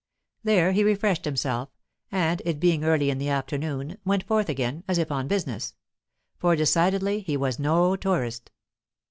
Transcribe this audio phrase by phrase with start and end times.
[0.43, 1.69] There he refreshed himself,
[2.11, 5.75] and, it being early in the afternoon, went forth again, as if on business;
[6.39, 8.49] for decidedly he was no tourist.